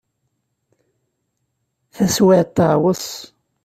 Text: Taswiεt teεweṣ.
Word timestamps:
Taswiεt 1.93 2.49
teεweṣ. 2.55 3.05